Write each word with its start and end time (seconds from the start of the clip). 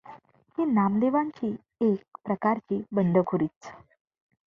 ही 0.57 0.65
नामदेवांची 0.65 1.55
एक 1.81 2.17
प्रकारची 2.25 2.81
बंडखोरीच. 2.91 3.71